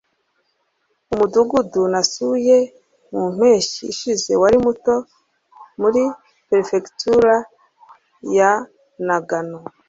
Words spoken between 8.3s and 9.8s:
ya nagano